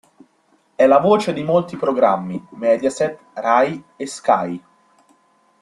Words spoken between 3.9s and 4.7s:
e Sky.